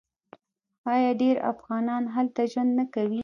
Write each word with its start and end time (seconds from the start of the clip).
آیا 0.93 1.11
ډیر 1.21 1.35
افغانان 1.51 2.03
هلته 2.15 2.41
ژوند 2.51 2.71
نه 2.79 2.85
کوي؟ 2.93 3.19